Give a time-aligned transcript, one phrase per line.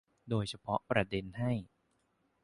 [0.29, 1.51] โดยเฉพาะประเด็นให้